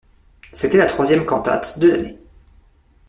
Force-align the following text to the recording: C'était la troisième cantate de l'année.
C'était 0.51 0.79
la 0.79 0.87
troisième 0.87 1.27
cantate 1.27 1.77
de 1.77 1.87
l'année. 1.89 2.17